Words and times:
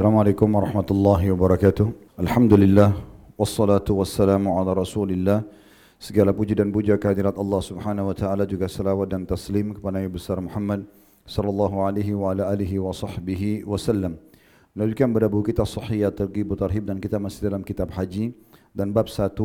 Assalamualaikum 0.00 0.48
warahmatullahi 0.48 1.28
wabarakatuh. 1.28 1.92
Alhamdulillah 2.16 2.96
wassalatu 3.36 4.00
wassalamu 4.00 4.56
ala 4.56 4.72
Rasulillah. 4.72 5.44
Segala 6.00 6.32
puji 6.32 6.56
dan 6.56 6.72
puja 6.72 6.96
kehadirat 6.96 7.36
Allah 7.36 7.60
Subhanahu 7.60 8.08
wa 8.08 8.16
taala 8.16 8.48
juga 8.48 8.64
selawat 8.64 9.12
dan 9.12 9.28
taslim 9.28 9.76
kepada 9.76 10.00
Nabi 10.00 10.08
besar 10.08 10.40
Muhammad 10.40 10.88
sallallahu 11.28 11.84
alaihi 11.84 12.16
wa 12.16 12.32
ala 12.32 12.48
alihi 12.48 12.80
wa 12.80 12.96
sahbihi 12.96 13.68
wasallam. 13.68 14.16
Melanjutkan 14.72 15.12
pada 15.12 15.28
buku 15.28 15.52
kita 15.52 15.68
Sahih 15.68 16.08
Targhib 16.08 16.48
Tarhib 16.56 16.88
dan 16.88 16.96
kita 16.96 17.20
masih 17.20 17.52
dalam 17.52 17.60
kitab 17.60 17.92
haji 17.92 18.32
dan 18.72 18.96
bab 18.96 19.04
1 19.04 19.36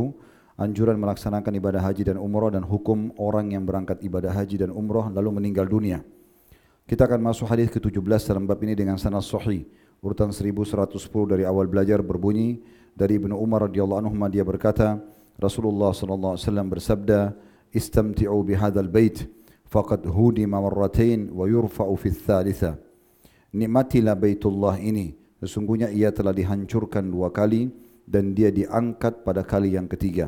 anjuran 0.55 0.95
melaksanakan 0.95 1.51
ibadah 1.51 1.83
haji 1.83 2.07
dan 2.07 2.15
umrah 2.15 2.55
dan 2.55 2.63
hukum 2.63 3.11
orang 3.19 3.51
yang 3.51 3.67
berangkat 3.67 3.99
ibadah 3.99 4.31
haji 4.31 4.63
dan 4.63 4.71
umrah 4.71 5.11
lalu 5.11 5.35
meninggal 5.35 5.67
dunia. 5.67 5.99
Kita 6.87 7.11
akan 7.11 7.19
masuk 7.19 7.43
hadis 7.51 7.67
ke-17 7.75 8.23
dalam 8.23 8.47
bab 8.47 8.63
ini 8.63 8.71
dengan 8.71 8.95
sanad 8.95 9.19
sahih 9.19 9.67
urutan 10.05 10.29
1110 10.29 10.93
dari 11.25 11.49
awal 11.49 11.65
belajar 11.65 12.05
berbunyi 12.05 12.61
dari 12.93 13.17
Ibnu 13.17 13.33
Umar 13.33 13.65
radhiyallahu 13.65 14.05
anhu 14.05 14.13
dia 14.29 14.45
berkata 14.45 15.01
Rasulullah 15.41 15.91
sallallahu 15.97 16.37
alaihi 16.37 16.45
wasallam 16.45 16.67
bersabda 16.69 17.19
istamti'u 17.73 18.37
bihadzal 18.45 18.87
bait 18.87 19.25
faqad 19.65 20.05
hudima 20.05 20.61
marratain 20.61 21.33
wa 21.33 21.49
yurfa'u 21.49 21.97
fi 21.97 22.13
tsalitsa 22.13 22.85
nikmatilah 23.55 24.19
baitullah 24.19 24.75
ini. 24.83 25.15
Sesungguhnya 25.39 25.87
ia 25.87 26.11
telah 26.11 26.35
dihancurkan 26.35 27.07
dua 27.07 27.31
kali 27.31 27.71
dan 28.03 28.35
dia 28.35 28.51
diangkat 28.51 29.23
pada 29.23 29.47
kali 29.47 29.79
yang 29.79 29.87
ketiga. 29.87 30.27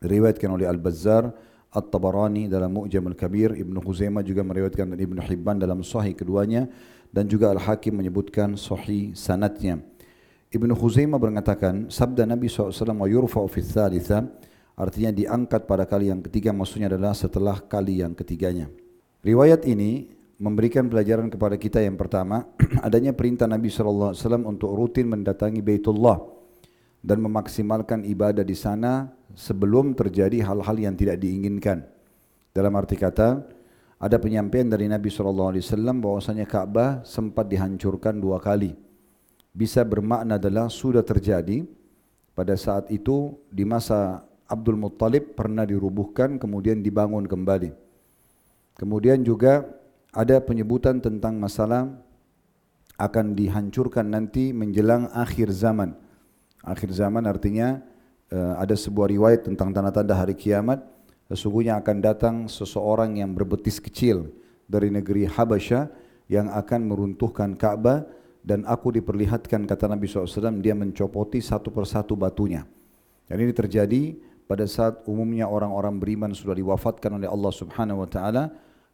Diriwayatkan 0.00 0.48
oleh 0.52 0.68
Al-Bazzar 0.68 1.32
At-Tabarani 1.70 2.50
dalam 2.50 2.72
Mu'jam 2.72 3.04
Al-Kabir 3.08 3.54
Ibn 3.56 3.74
Khuzaimah 3.80 4.24
juga 4.26 4.42
meriwayatkan 4.44 4.92
dari 4.92 5.06
Ibn 5.06 5.18
Hibban 5.22 5.56
dalam 5.60 5.86
sahih 5.86 6.16
keduanya 6.16 6.66
dan 7.10 7.26
juga 7.26 7.50
Al-Hakim 7.50 7.98
menyebutkan 7.98 8.54
sahih 8.54 9.14
sanatnya. 9.14 9.82
Ibnu 10.50 10.74
Khuzaimah 10.74 11.18
mengatakan 11.18 11.86
sabda 11.86 12.26
Nabi 12.26 12.50
SAW 12.50 12.74
wa 12.74 13.06
yurfa'u 13.06 13.46
fi 13.46 13.62
thalitha 13.62 14.26
artinya 14.74 15.14
diangkat 15.14 15.62
pada 15.66 15.86
kali 15.86 16.10
yang 16.10 16.22
ketiga 16.26 16.50
maksudnya 16.50 16.90
adalah 16.90 17.14
setelah 17.14 17.62
kali 17.62 18.02
yang 18.02 18.18
ketiganya. 18.18 18.66
Riwayat 19.22 19.62
ini 19.68 20.10
memberikan 20.40 20.88
pelajaran 20.88 21.28
kepada 21.28 21.54
kita 21.60 21.84
yang 21.84 21.94
pertama 21.94 22.48
adanya 22.86 23.12
perintah 23.12 23.46
Nabi 23.46 23.68
SAW 23.68 24.16
untuk 24.42 24.72
rutin 24.74 25.06
mendatangi 25.12 25.60
Baitullah 25.60 26.18
dan 27.04 27.20
memaksimalkan 27.20 28.08
ibadah 28.08 28.42
di 28.42 28.56
sana 28.56 29.12
sebelum 29.36 29.92
terjadi 29.92 30.42
hal-hal 30.44 30.76
yang 30.80 30.94
tidak 30.96 31.20
diinginkan. 31.20 31.84
Dalam 32.50 32.74
arti 32.74 32.98
kata, 32.98 33.46
ada 34.00 34.16
penyampaian 34.16 34.64
dari 34.64 34.88
Nabi 34.88 35.12
SAW 35.12 35.52
bahwasanya 36.00 36.48
Ka'bah 36.48 37.04
sempat 37.04 37.52
dihancurkan 37.52 38.16
dua 38.16 38.40
kali. 38.40 38.72
Bisa 39.52 39.84
bermakna 39.84 40.40
adalah 40.40 40.72
sudah 40.72 41.04
terjadi 41.04 41.68
pada 42.32 42.56
saat 42.56 42.88
itu 42.88 43.36
di 43.52 43.68
masa 43.68 44.24
Abdul 44.48 44.80
Muttalib 44.80 45.36
pernah 45.36 45.68
dirubuhkan 45.68 46.40
kemudian 46.40 46.80
dibangun 46.80 47.28
kembali. 47.28 47.76
Kemudian 48.80 49.20
juga 49.20 49.68
ada 50.16 50.40
penyebutan 50.40 51.04
tentang 51.04 51.36
masalah 51.36 51.92
akan 52.96 53.36
dihancurkan 53.36 54.08
nanti 54.08 54.56
menjelang 54.56 55.12
akhir 55.12 55.52
zaman. 55.52 55.92
Akhir 56.64 56.88
zaman 56.96 57.28
artinya 57.28 57.84
eh, 58.32 58.54
ada 58.56 58.72
sebuah 58.72 59.12
riwayat 59.12 59.44
tentang 59.44 59.76
tanda-tanda 59.76 60.16
hari 60.16 60.32
kiamat 60.32 60.80
sesungguhnya 61.30 61.78
akan 61.78 61.96
datang 62.02 62.36
seseorang 62.50 63.22
yang 63.22 63.30
berbetis 63.30 63.78
kecil 63.78 64.34
dari 64.66 64.90
negeri 64.90 65.30
Habasyah 65.30 65.86
yang 66.26 66.50
akan 66.50 66.90
meruntuhkan 66.90 67.54
Ka'bah 67.54 68.02
dan 68.42 68.66
aku 68.66 68.90
diperlihatkan 68.98 69.62
kata 69.62 69.86
Nabi 69.86 70.10
SAW 70.10 70.58
dia 70.58 70.74
mencopoti 70.74 71.38
satu 71.38 71.70
persatu 71.70 72.18
batunya. 72.18 72.66
Dan 73.30 73.46
ini 73.46 73.54
terjadi 73.54 74.18
pada 74.50 74.66
saat 74.66 75.06
umumnya 75.06 75.46
orang-orang 75.46 76.02
beriman 76.02 76.34
sudah 76.34 76.58
diwafatkan 76.58 77.22
oleh 77.22 77.30
Allah 77.30 77.52
Subhanahu 77.54 78.02
Wa 78.02 78.08
Taala 78.10 78.44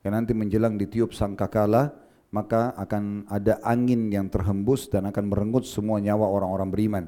yang 0.05 0.13
nanti 0.13 0.37
menjelang 0.37 0.77
ditiup 0.77 1.17
sangkakala 1.17 1.97
maka 2.37 2.77
akan 2.77 3.25
ada 3.33 3.57
angin 3.65 4.13
yang 4.13 4.29
terhembus 4.29 4.93
dan 4.93 5.09
akan 5.09 5.33
merenggut 5.33 5.65
semua 5.65 6.03
nyawa 6.03 6.29
orang-orang 6.29 6.69
beriman. 6.69 7.05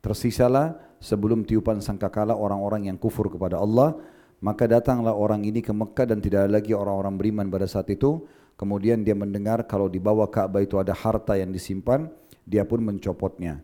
Tersisalah 0.00 0.96
sebelum 1.02 1.44
tiupan 1.44 1.84
sangkakala 1.84 2.32
orang-orang 2.32 2.88
yang 2.88 2.96
kufur 2.96 3.28
kepada 3.28 3.60
Allah 3.60 4.00
Maka 4.40 4.64
datanglah 4.64 5.12
orang 5.12 5.44
ini 5.44 5.60
ke 5.60 5.68
Mekah 5.72 6.16
dan 6.16 6.18
tidak 6.24 6.48
ada 6.48 6.52
lagi 6.60 6.72
orang-orang 6.72 7.14
beriman 7.20 7.46
pada 7.52 7.68
saat 7.68 7.92
itu. 7.92 8.24
Kemudian 8.56 9.04
dia 9.04 9.16
mendengar 9.16 9.64
kalau 9.68 9.88
di 9.88 10.00
bawah 10.00 10.28
Ka'bah 10.28 10.64
itu 10.64 10.76
ada 10.76 10.92
harta 10.92 11.36
yang 11.36 11.52
disimpan, 11.52 12.08
dia 12.44 12.64
pun 12.64 12.80
mencopotnya. 12.84 13.60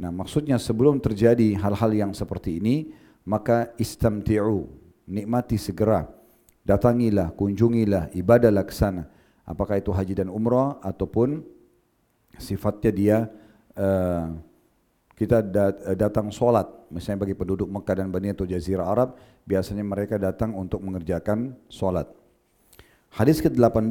Nah 0.00 0.12
maksudnya 0.12 0.56
sebelum 0.56 1.00
terjadi 1.00 1.56
hal-hal 1.60 1.90
yang 1.92 2.12
seperti 2.16 2.60
ini, 2.60 2.92
maka 3.28 3.72
istamti'u, 3.76 4.68
nikmati 5.04 5.60
segera. 5.60 6.08
Datangilah, 6.64 7.32
kunjungilah, 7.32 8.12
ibadahlah 8.12 8.64
ke 8.64 8.72
sana. 8.72 9.08
Apakah 9.48 9.80
itu 9.80 9.92
haji 9.92 10.12
dan 10.12 10.28
umrah 10.28 10.76
ataupun 10.84 11.40
sifatnya 12.36 12.92
dia 12.92 13.16
uh, 13.76 14.32
kita 15.18 15.42
datang 15.98 16.30
solat, 16.30 16.70
misalnya 16.94 17.26
bagi 17.26 17.34
penduduk 17.34 17.66
Mekah 17.66 17.98
dan 17.98 18.08
Bani 18.14 18.30
atau 18.30 18.46
Jazirah 18.46 18.86
Arab, 18.86 19.18
biasanya 19.42 19.82
mereka 19.82 20.14
datang 20.14 20.54
untuk 20.54 20.78
mengerjakan 20.78 21.58
solat. 21.66 22.06
Hadis 23.10 23.42
ke-18 23.42 23.90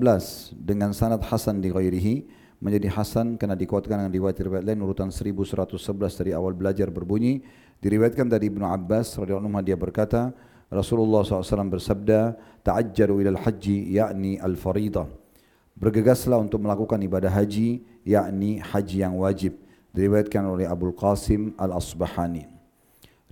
dengan 0.55 0.95
sanad 0.95 1.19
Hasan 1.27 1.59
di 1.59 1.67
ghairihi 1.67 2.31
menjadi 2.63 2.88
Hasan 2.95 3.35
karena 3.35 3.59
dikuatkan 3.59 4.07
dengan 4.07 4.13
riwayat-riwayat 4.15 4.63
lain 4.63 4.79
urutan 4.79 5.11
1111 5.11 5.75
dari 6.15 6.31
awal 6.31 6.55
belajar 6.55 6.88
berbunyi. 6.88 7.44
Diriwayatkan 7.83 8.31
dari 8.31 8.47
Ibnu 8.47 8.63
Abbas 8.63 9.19
radhiyallahu 9.19 9.51
anhu 9.51 9.67
dia 9.67 9.75
berkata 9.75 10.31
Rasulullah 10.71 11.27
SAW 11.27 11.67
bersabda 11.67 12.39
ta'ajjalu 12.63 13.27
ila 13.27 13.35
al-haji 13.35 13.99
yakni 13.99 14.39
al-faridah 14.39 15.05
bergegaslah 15.77 16.41
untuk 16.41 16.59
melakukan 16.65 16.97
ibadah 17.05 17.29
haji 17.29 17.85
yakni 18.01 18.57
haji 18.59 18.97
yang 19.05 19.13
wajib 19.15 19.55
diriwayatkan 19.97 20.45
oleh 20.45 20.69
Abu 20.69 20.93
Qasim 20.93 21.57
Al-Asbahani. 21.57 22.45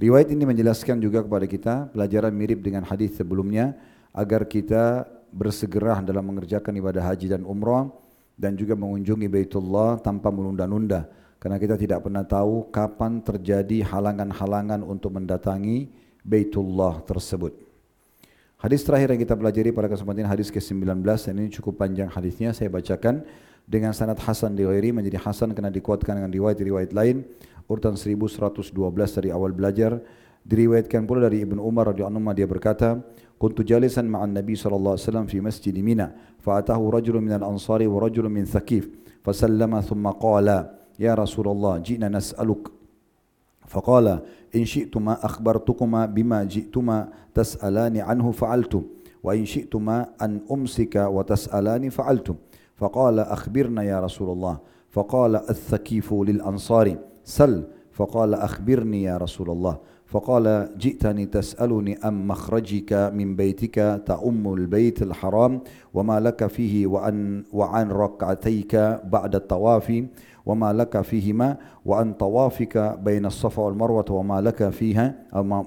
Riwayat 0.02 0.34
ini 0.34 0.50
menjelaskan 0.50 0.98
juga 0.98 1.22
kepada 1.22 1.46
kita 1.46 1.74
pelajaran 1.94 2.34
mirip 2.34 2.66
dengan 2.66 2.82
hadis 2.82 3.14
sebelumnya 3.14 3.78
agar 4.10 4.50
kita 4.50 5.06
bersegera 5.30 6.02
dalam 6.02 6.26
mengerjakan 6.26 6.74
ibadah 6.74 7.06
haji 7.06 7.38
dan 7.38 7.46
umrah 7.46 7.94
dan 8.34 8.58
juga 8.58 8.74
mengunjungi 8.74 9.30
Baitullah 9.30 10.02
tanpa 10.02 10.34
menunda-nunda 10.34 11.08
karena 11.38 11.62
kita 11.62 11.78
tidak 11.78 12.02
pernah 12.02 12.26
tahu 12.26 12.74
kapan 12.74 13.22
terjadi 13.22 13.86
halangan-halangan 13.86 14.82
untuk 14.82 15.14
mendatangi 15.14 15.94
Baitullah 16.26 17.06
tersebut. 17.06 17.54
Hadis 18.58 18.82
terakhir 18.82 19.14
yang 19.14 19.22
kita 19.22 19.38
pelajari 19.38 19.70
pada 19.70 19.86
kesempatan 19.86 20.26
hadis 20.26 20.50
ke-19 20.50 21.06
dan 21.06 21.34
ini 21.38 21.54
cukup 21.54 21.78
panjang 21.78 22.10
hadisnya 22.10 22.50
saya 22.50 22.68
bacakan 22.74 23.22
dengan 23.71 23.95
sanad 23.95 24.19
Hasan 24.19 24.59
di 24.59 24.67
Ghairi 24.67 24.91
menjadi 24.91 25.19
Hasan 25.23 25.55
karena 25.55 25.71
dikuatkan 25.71 26.19
dengan 26.19 26.31
riwayat-riwayat 26.35 26.91
lain 26.91 27.23
urutan 27.71 27.95
1112 27.95 28.75
dari 29.23 29.31
awal 29.31 29.55
belajar 29.55 30.03
diriwayatkan 30.43 31.07
pula 31.07 31.31
dari 31.31 31.47
Ibn 31.47 31.63
Umar 31.63 31.95
radhiyallahu 31.95 32.19
anhu 32.19 32.35
dia 32.35 32.51
berkata 32.51 32.99
kuntu 33.39 33.63
jalisan 33.63 34.11
ma'an 34.11 34.35
Nabi 34.35 34.59
sallallahu 34.59 34.99
alaihi 34.99 35.07
wasallam 35.07 35.27
fi 35.31 35.39
masjid 35.39 35.75
Mina 35.79 36.11
fa 36.43 36.59
atahu 36.59 36.91
rajulun 36.91 37.23
min 37.23 37.35
al-ansari 37.39 37.87
wa 37.87 38.03
rajulun 38.03 38.33
min 38.33 38.45
Thaqif 38.49 38.91
fa 39.23 39.31
sallama 39.31 39.79
thumma 39.87 40.19
qala 40.19 40.75
ya 40.99 41.15
Rasulullah 41.15 41.79
ji'na 41.79 42.11
nas'aluk 42.11 42.81
فقال 43.71 44.07
إن 44.51 44.67
شئتما 44.67 45.23
أخبرتكما 45.23 46.11
بما 46.11 46.43
جئتما 46.45 46.99
تسألاني 47.35 48.03
عنه 48.03 48.27
فعلت 48.35 48.75
وإن 49.23 49.47
شئتما 49.47 50.19
أن 50.19 50.43
أمسك 50.51 50.97
وتسألاني 50.97 51.91
فعلت 51.91 52.29
فقال 52.76 53.20
أخبرنا 53.20 53.84
يا 53.84 54.00
رسول 54.00 54.30
الله. 54.30 54.58
فقال 54.90 55.36
الثكيف 55.36 56.14
للأنصار 56.14 56.96
سل. 57.24 57.64
فقال 57.92 58.34
أخبرني 58.34 59.04
يا 59.04 59.18
رسول 59.18 59.50
الله. 59.50 59.78
فقال 60.06 60.70
جئتني 60.78 61.26
تسألني 61.26 61.98
أم 61.98 62.28
مخرجك 62.28 62.94
من 63.14 63.36
بيتك 63.36 64.02
تأم 64.06 64.54
البيت 64.54 65.02
الحرام 65.02 65.62
وما 65.94 66.20
لك 66.20 66.48
فيه 66.48 66.88
وأن 66.88 67.44
وعن 67.54 67.92
ركعتيك 67.92 68.76
بعد 69.04 69.36
الطواف 69.36 70.04
وما 70.46 70.74
لك 70.74 71.02
فيهما 71.02 71.58
وأن 71.86 72.14
طوافك 72.14 73.00
بين 73.04 73.26
الصفا 73.26 73.64
والمروة 73.64 74.06
وما 74.10 74.42
لك 74.42 74.70
فيها 74.70 75.16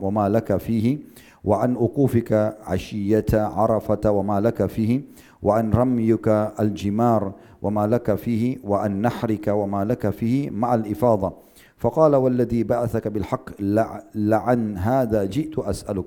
وما 0.02 0.28
لك 0.28 0.56
فيه 0.56 0.98
وعن 1.44 1.74
أقوفك 1.74 2.56
عشية 2.62 3.26
عرفة 3.34 4.10
وما 4.10 4.40
لك 4.40 4.66
فيه 4.66 5.00
وعن 5.42 5.70
رميك 5.70 6.28
الجمار 6.60 7.32
وما 7.62 7.86
لك 7.86 8.14
فيه 8.14 8.56
وعن 8.64 9.02
نحرك 9.02 9.48
وما 9.48 9.84
لك 9.84 10.10
فيه 10.10 10.50
مع 10.50 10.74
الإفاضة. 10.74 11.32
فقال 11.76 12.14
والذي 12.14 12.64
بعثك 12.64 13.08
بالحق 13.08 13.50
لعن 14.14 14.76
هذا 14.76 15.24
جئت 15.24 15.58
أسألك. 15.58 16.04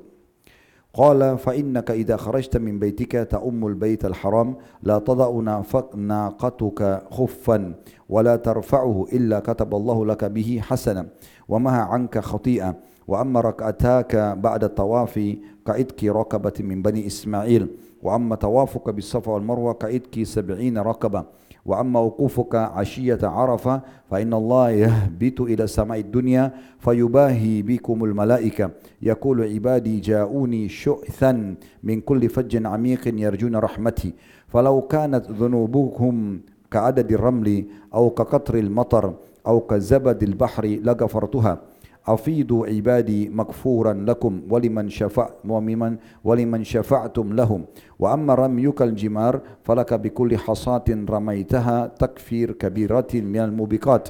قال 0.94 1.38
فإنك 1.38 1.92
إذا 1.92 2.18
خرجت 2.18 2.58
من 2.58 2.80
بيتك 2.80 3.12
تأم 3.12 3.68
البيت 3.68 4.06
الحرام 4.06 4.56
لا 4.84 5.00
تضع 5.00 5.56
ناقتك 5.96 7.02
خفا 7.12 7.74
ولا 8.10 8.36
ترفعه 8.36 9.06
إلا 9.14 9.40
كتب 9.40 9.76
الله 9.76 10.06
لك 10.06 10.26
به 10.26 10.62
حسنا 10.64 11.08
ومها 11.50 11.82
عنك 11.82 12.20
خطيئة 12.20 12.76
وأما 13.08 13.42
ركعتاك 13.42 14.16
بعد 14.16 14.64
الطواف 14.64 15.36
كعتك 15.66 16.04
ركبة 16.04 16.54
من 16.60 16.82
بني 16.82 17.08
إسماعيل 17.08 17.68
وأما 18.04 18.36
طوافك 18.36 18.90
بالصفا 18.90 19.32
والمروة 19.32 19.74
كعتك 19.74 20.24
سبعين 20.24 20.78
ركبة 20.78 21.24
وأما 21.66 22.00
وقوفك 22.00 22.56
عشية 22.56 23.20
عرفة 23.24 23.82
فإن 24.10 24.34
الله 24.34 24.70
يهبط 24.70 25.42
إلى 25.42 25.68
سماء 25.68 26.00
الدنيا 26.00 26.52
فيباهي 26.80 27.62
بكم 27.62 28.04
الملائكة. 28.04 28.70
يقول 29.02 29.54
عبادي 29.54 30.00
جاءوني 30.00 30.70
شؤثا 30.70 31.56
من 31.84 32.02
كل 32.02 32.30
فج 32.30 32.66
عميق 32.66 33.08
يرجون 33.08 33.56
رحمتي. 33.56 34.14
فلو 34.48 34.82
كانت 34.82 35.32
ذنوبكم 35.32 36.40
كعدد 36.72 37.12
الرمل 37.12 37.66
أو 37.94 38.10
كقطر 38.10 38.56
المطر 38.58 39.14
أو 39.48 39.60
كزبد 39.60 40.24
البحر 40.24 40.66
لغفرتها. 40.66 41.71
أفيدوا 42.08 42.68
عبادي 42.68 43.30
مغفورا 43.30 43.94
لكم 43.94 44.42
ولمن 44.50 44.90
شفع 44.90 45.30
وممن 45.48 45.98
ولمن 46.24 46.64
شفعتم 46.64 47.34
لهم. 47.34 47.66
وأما 48.00 48.36
رميك 48.36 48.82
الجمار 48.82 49.42
فلك 49.64 49.94
بكل 49.94 50.38
حصاة 50.38 50.84
رميتها 50.90 51.88
تكفير 51.88 52.52
كبيرة 52.52 53.08
من 53.14 53.38
الموبقات. 53.40 54.10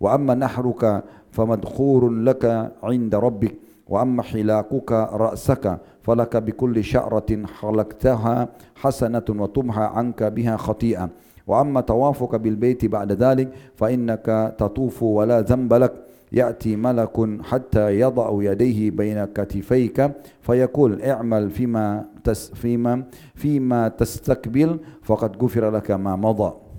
وأما 0.00 0.34
نحرك 0.34 1.04
فمدخور 1.30 2.08
لك 2.08 2.72
عند 2.82 3.14
ربك. 3.14 3.54
وأما 3.88 4.22
حلاقك 4.22 4.92
رأسك 4.92 5.78
فلك 6.02 6.36
بكل 6.36 6.84
شعرة 6.84 7.46
حلقتها 7.60 8.48
حسنة 8.74 9.24
وتمحى 9.28 9.82
عنك 9.82 10.22
بها 10.22 10.56
خطيئة. 10.56 11.10
وأما 11.46 11.80
طوافك 11.80 12.34
بالبيت 12.34 12.84
بعد 12.84 13.12
ذلك 13.12 13.52
فإنك 13.74 14.54
تطوف 14.58 15.02
ولا 15.02 15.40
ذنب 15.40 15.74
لك. 15.74 15.92
يأتي 16.33 16.75
ملك 16.77 17.15
حتى 17.41 17.85
يضع 17.99 18.27
يديه 18.53 18.91
بين 18.91 19.25
كتفيك 19.33 19.97
فيقول 20.41 21.01
اعمل 21.01 21.49
فيما 21.49 22.05
تس 22.23 22.53
فيما 22.53 23.03
فيما 23.35 23.87
تستقبل 23.87 24.79
فقد 25.01 25.31
غفر 25.41 25.63
لك 25.71 25.89
ما 25.91 26.15
مضى 26.15 26.69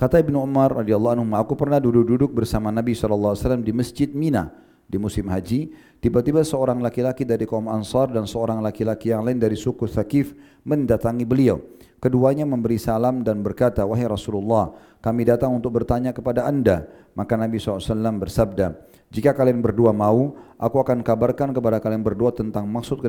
Kata 0.00 0.16
Ibnu 0.16 0.40
Umar 0.40 0.72
radhiyallahu 0.80 1.12
anhu, 1.12 1.28
aku 1.36 1.52
pernah 1.52 1.76
duduk-duduk 1.76 2.32
bersama 2.32 2.72
Nabi 2.72 2.96
sallallahu 2.96 3.36
alaihi 3.36 3.44
wasallam 3.44 3.60
di 3.60 3.72
Masjid 3.76 4.08
Mina 4.08 4.48
di 4.85 4.97
musim 5.01 5.27
haji. 5.27 5.73
Tiba-tiba 5.99 6.45
seorang 6.45 6.79
laki-laki 6.79 7.25
dari 7.25 7.49
kaum 7.49 7.65
Ansar 7.65 8.13
dan 8.13 8.29
seorang 8.29 8.61
laki-laki 8.61 9.09
yang 9.09 9.25
lain 9.25 9.41
dari 9.41 9.57
suku 9.57 9.89
Thaqif 9.89 10.37
mendatangi 10.61 11.25
beliau. 11.25 11.61
Keduanya 11.97 12.45
memberi 12.45 12.77
salam 12.77 13.25
dan 13.25 13.41
berkata, 13.41 13.81
Wahai 13.81 14.05
Rasulullah, 14.05 14.77
kami 15.01 15.25
datang 15.25 15.57
untuk 15.57 15.73
bertanya 15.81 16.13
kepada 16.13 16.45
anda. 16.45 16.85
Maka 17.17 17.33
Nabi 17.33 17.57
SAW 17.57 17.81
bersabda, 18.21 18.77
jika 19.09 19.31
kalian 19.31 19.63
berdua 19.63 19.95
mau, 19.95 20.35
aku 20.59 20.77
akan 20.83 20.99
kabarkan 20.99 21.55
kepada 21.55 21.79
kalian 21.79 22.03
berdua 22.03 22.35
tentang 22.35 22.67
maksud 22.67 22.99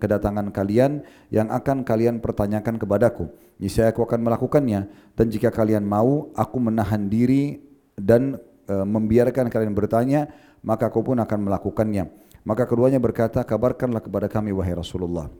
kedatangan 0.00 0.48
kalian 0.48 1.04
yang 1.28 1.52
akan 1.52 1.84
kalian 1.84 2.24
pertanyakan 2.24 2.80
kepadaku. 2.80 3.28
Niscaya 3.60 3.92
aku 3.92 4.06
akan 4.06 4.24
melakukannya. 4.24 4.88
Dan 5.12 5.26
jika 5.28 5.52
kalian 5.52 5.84
mau, 5.84 6.32
aku 6.32 6.56
menahan 6.56 7.06
diri 7.06 7.60
dan 8.00 8.40
e, 8.64 8.74
membiarkan 8.80 9.52
kalian 9.52 9.76
bertanya, 9.76 10.32
maka 10.62 10.88
aku 10.88 11.02
pun 11.02 11.18
akan 11.18 11.38
melakukannya. 11.50 12.08
Maka 12.42 12.66
keduanya 12.66 12.98
berkata, 12.98 13.42
kabarkanlah 13.46 14.02
kepada 14.02 14.26
kami 14.26 14.50
wahai 14.50 14.74
Rasulullah. 14.74 15.30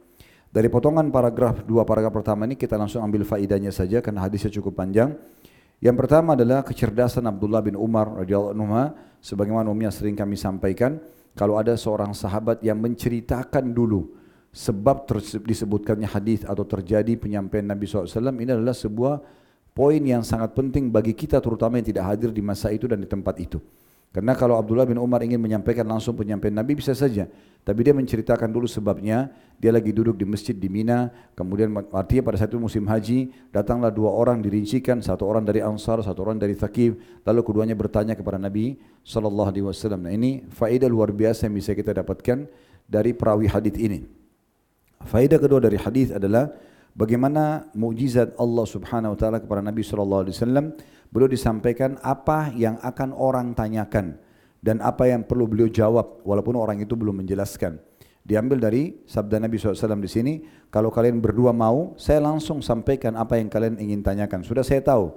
Dari 0.52 0.69
potongan 0.69 1.08
paragraf 1.08 1.64
dua 1.64 1.82
paragraf 1.88 2.12
pertama 2.12 2.44
ini 2.44 2.60
kita 2.60 2.76
langsung 2.76 3.00
ambil 3.00 3.24
faidahnya 3.24 3.72
saja 3.72 4.04
karena 4.04 4.28
hadisnya 4.28 4.52
cukup 4.52 4.76
panjang. 4.76 5.16
Yang 5.80 5.96
pertama 6.04 6.36
adalah 6.36 6.60
kecerdasan 6.62 7.24
Abdullah 7.24 7.64
bin 7.64 7.74
Umar 7.74 8.20
radhiyallahu 8.20 8.54
anhu 8.54 8.92
sebagaimana 9.19 9.72
umumnya 9.72 9.90
sering 9.90 10.12
kami 10.12 10.36
sampaikan 10.36 11.00
kalau 11.32 11.56
ada 11.56 11.72
seorang 11.75 12.12
sahabat 12.12 12.60
yang 12.60 12.76
menceritakan 12.78 13.72
dulu 13.72 14.12
sebab 14.52 15.08
disebutkannya 15.40 16.06
hadis 16.06 16.44
atau 16.44 16.68
terjadi 16.68 17.16
penyampaian 17.16 17.64
Nabi 17.64 17.88
SAW 17.88 18.12
ini 18.36 18.52
adalah 18.52 18.76
sebuah 18.76 19.25
poin 19.72 20.04
yang 20.04 20.20
sangat 20.20 20.52
penting 20.52 20.92
bagi 20.92 21.16
kita 21.16 21.40
terutama 21.40 21.80
yang 21.80 21.88
tidak 21.88 22.04
hadir 22.12 22.28
di 22.28 22.44
masa 22.44 22.68
itu 22.68 22.84
dan 22.84 23.00
di 23.00 23.08
tempat 23.08 23.40
itu. 23.40 23.56
Karena 24.12 24.37
kalau 24.37 24.61
Abdullah 24.61 24.85
bin 24.85 25.00
Umar 25.00 25.25
ingin 25.25 25.41
menyampaikan 25.41 25.88
langsung 25.88 26.12
penyampaian 26.12 26.53
Nabi 26.53 26.76
bisa 26.76 26.93
saja. 26.93 27.25
Tapi 27.64 27.81
dia 27.81 27.97
menceritakan 27.97 28.53
dulu 28.53 28.69
sebabnya. 28.69 29.32
Dia 29.56 29.73
lagi 29.73 29.88
duduk 29.88 30.20
di 30.20 30.29
masjid 30.29 30.53
di 30.53 30.69
Mina. 30.69 31.09
Kemudian 31.32 31.73
artinya 31.97 32.29
pada 32.29 32.37
saat 32.37 32.53
itu 32.53 32.61
musim 32.61 32.85
haji. 32.85 33.32
Datanglah 33.49 33.88
dua 33.88 34.12
orang 34.12 34.44
dirincikan. 34.44 35.00
Satu 35.00 35.25
orang 35.25 35.49
dari 35.49 35.64
Ansar, 35.64 36.05
satu 36.05 36.29
orang 36.29 36.37
dari 36.37 36.53
Thaqif. 36.53 37.25
Lalu 37.25 37.41
keduanya 37.41 37.73
bertanya 37.73 38.12
kepada 38.12 38.37
Nabi 38.37 38.76
SAW. 39.00 39.73
Nah 39.97 40.12
ini 40.12 40.44
faedah 40.44 40.93
luar 40.93 41.09
biasa 41.09 41.49
yang 41.49 41.56
bisa 41.56 41.73
kita 41.73 41.97
dapatkan 41.97 42.44
dari 42.85 43.17
perawi 43.17 43.49
hadis 43.49 43.81
ini. 43.81 44.05
Faedah 45.09 45.41
kedua 45.41 45.59
dari 45.59 45.81
hadis 45.81 46.12
adalah 46.12 46.53
bagaimana 46.93 47.64
mukjizat 47.73 48.37
Allah 48.37 48.67
Subhanahu 48.69 49.17
wa 49.17 49.19
taala 49.19 49.38
kepada 49.41 49.64
Nabi 49.64 49.82
sallallahu 49.82 50.23
alaihi 50.29 50.37
wasallam 50.37 50.67
beliau 51.12 51.29
disampaikan 51.29 52.00
apa 52.00 52.50
yang 52.56 52.81
akan 52.81 53.12
orang 53.12 53.53
tanyakan 53.53 54.17
dan 54.64 54.81
apa 54.81 55.12
yang 55.12 55.23
perlu 55.29 55.44
beliau 55.44 55.69
jawab 55.69 56.25
walaupun 56.25 56.56
orang 56.56 56.81
itu 56.81 56.97
belum 56.97 57.20
menjelaskan. 57.23 57.76
Diambil 58.23 58.62
dari 58.62 59.03
sabda 59.05 59.43
Nabi 59.43 59.59
SAW 59.59 59.99
di 59.99 60.11
sini 60.11 60.35
kalau 60.73 60.88
kalian 60.88 61.19
berdua 61.20 61.50
mau 61.50 61.93
saya 62.00 62.23
langsung 62.23 62.62
sampaikan 62.64 63.19
apa 63.19 63.37
yang 63.37 63.53
kalian 63.53 63.76
ingin 63.76 64.00
tanyakan. 64.00 64.41
Sudah 64.47 64.64
saya 64.64 64.81
tahu. 64.81 65.11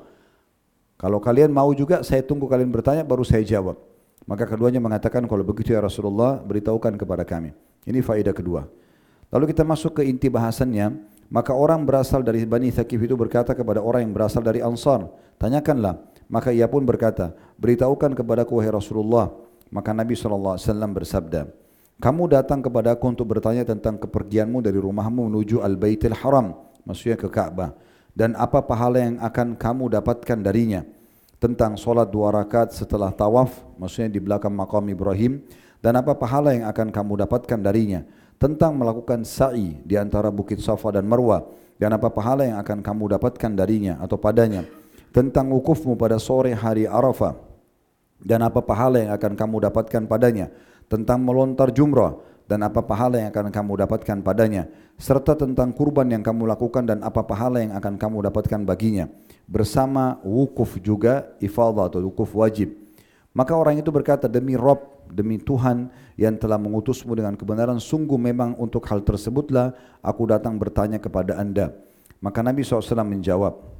Kalau 0.98 1.22
kalian 1.22 1.54
mau 1.54 1.70
juga 1.72 2.02
saya 2.02 2.26
tunggu 2.26 2.50
kalian 2.50 2.74
bertanya 2.74 3.06
baru 3.06 3.22
saya 3.22 3.46
jawab. 3.46 3.78
Maka 4.26 4.50
keduanya 4.50 4.82
mengatakan 4.82 5.30
kalau 5.30 5.46
begitu 5.46 5.78
ya 5.78 5.86
Rasulullah 5.86 6.42
beritahukan 6.42 6.98
kepada 6.98 7.22
kami. 7.22 7.54
Ini 7.86 8.02
faedah 8.02 8.34
kedua. 8.34 8.66
Lalu 9.30 9.54
kita 9.54 9.62
masuk 9.62 10.02
ke 10.02 10.10
inti 10.10 10.34
bahasannya 10.34 10.98
Maka 11.30 11.57
orang 11.57 11.81
berasal 11.83 12.22
dari 12.22 12.45
Bani 12.45 12.69
Thaqif 12.69 13.01
itu 13.01 13.18
berkata 13.18 13.57
kepada 13.57 13.81
orang 13.81 14.06
yang 14.06 14.13
berasal 14.13 14.45
dari 14.45 14.62
Ansar, 14.62 15.10
tanyakanlah. 15.42 15.98
Maka 16.30 16.54
ia 16.54 16.69
pun 16.69 16.86
berkata, 16.86 17.33
beritahukan 17.57 18.13
kepada 18.13 18.45
wahai 18.45 18.69
Rasulullah. 18.69 19.33
Maka 19.74 19.94
Nabi 19.94 20.13
SAW 20.13 20.62
bersabda, 20.94 21.50
kamu 21.98 22.24
datang 22.30 22.62
kepada 22.62 22.94
aku 22.94 23.10
untuk 23.10 23.25
bertanya 23.33 23.66
tentang 23.66 23.98
kepergianmu 23.98 24.62
dari 24.62 24.77
rumahmu 24.77 25.30
menuju 25.31 25.66
Al-Baitil 25.66 26.13
Haram, 26.13 26.54
maksudnya 26.86 27.18
ke 27.18 27.30
Ka'bah. 27.30 27.74
Dan 28.16 28.38
apa 28.38 28.63
pahala 28.63 29.01
yang 29.01 29.18
akan 29.19 29.57
kamu 29.57 29.92
dapatkan 30.00 30.39
darinya. 30.39 30.86
Tentang 31.36 31.75
solat 31.75 32.07
dua 32.10 32.31
rakaat 32.31 32.72
setelah 32.72 33.12
tawaf, 33.12 33.51
maksudnya 33.75 34.07
di 34.07 34.24
belakang 34.24 34.55
makam 34.55 34.88
Ibrahim. 34.88 35.44
Dan 35.84 36.00
apa 36.00 36.17
pahala 36.17 36.55
yang 36.55 36.65
akan 36.65 36.89
kamu 36.89 37.27
dapatkan 37.27 37.60
darinya 37.62 38.01
tentang 38.36 38.75
melakukan 38.75 39.24
sa'i 39.24 39.80
di 39.84 39.96
antara 39.96 40.30
bukit 40.30 40.60
Safa 40.60 40.92
dan 40.92 41.08
Marwa 41.08 41.44
dan 41.80 41.96
apa 41.96 42.12
pahala 42.12 42.48
yang 42.48 42.58
akan 42.60 42.80
kamu 42.84 43.18
dapatkan 43.20 43.51
darinya 43.56 44.00
atau 44.00 44.15
padanya 44.15 44.63
tentang 45.12 45.51
wukufmu 45.51 45.96
pada 45.96 46.20
sore 46.20 46.51
hari 46.51 46.88
Arafah 46.88 47.36
dan 48.20 48.44
apa 48.44 48.63
pahala 48.63 49.04
yang 49.04 49.12
akan 49.15 49.34
kamu 49.36 49.56
dapatkan 49.72 50.04
padanya 50.08 50.51
tentang 50.88 51.24
melontar 51.24 51.72
jumrah 51.72 52.15
dan 52.46 52.62
apa 52.62 52.86
pahala 52.86 53.20
yang 53.20 53.30
akan 53.34 53.50
kamu 53.50 53.74
dapatkan 53.86 54.18
padanya 54.22 54.70
serta 54.96 55.36
tentang 55.36 55.75
kurban 55.75 56.08
yang 56.08 56.24
kamu 56.24 56.48
lakukan 56.48 56.88
dan 56.88 57.04
apa 57.04 57.25
pahala 57.25 57.60
yang 57.60 57.75
akan 57.75 58.00
kamu 58.00 58.32
dapatkan 58.32 58.62
baginya 58.63 59.06
bersama 59.50 60.22
wukuf 60.24 60.80
juga 60.80 61.36
ifadah 61.44 61.92
atau 61.92 62.00
wukuf 62.08 62.32
wajib. 62.38 62.72
Maka 63.36 63.51
orang 63.51 63.84
itu 63.84 63.92
berkata 63.92 64.32
demi 64.32 64.56
Rob 64.56 64.95
demi 65.12 65.42
Tuhan 65.42 65.90
yang 66.16 66.40
telah 66.40 66.56
mengutusmu 66.56 67.12
dengan 67.14 67.36
kebenaran 67.36 67.78
sungguh 67.78 68.18
memang 68.18 68.56
untuk 68.56 68.86
hal 68.88 69.04
tersebutlah 69.04 69.76
aku 70.00 70.24
datang 70.30 70.56
bertanya 70.56 70.98
kepada 70.98 71.36
anda. 71.38 71.76
Maka 72.24 72.42
Nabi 72.42 72.64
SAW 72.64 73.04
menjawab 73.06 73.76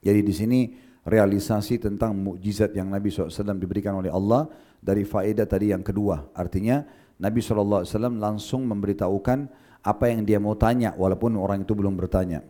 jadi 0.00 0.20
di 0.24 0.32
sini 0.32 0.60
realisasi 1.04 1.80
tentang 1.80 2.16
mukjizat 2.16 2.72
yang 2.76 2.88
Nabi 2.88 3.12
SAW 3.12 3.56
diberikan 3.56 4.00
oleh 4.00 4.08
Allah 4.12 4.48
dari 4.80 5.04
faedah 5.04 5.44
tadi 5.44 5.72
yang 5.72 5.84
kedua. 5.84 6.32
Artinya 6.32 6.84
Nabi 7.20 7.40
SAW 7.44 7.84
langsung 8.16 8.64
memberitahukan 8.64 9.38
apa 9.80 10.04
yang 10.12 10.24
dia 10.24 10.36
mau 10.40 10.56
tanya 10.56 10.92
walaupun 10.96 11.36
orang 11.36 11.64
itu 11.64 11.72
belum 11.72 11.96
bertanya. 11.96 12.44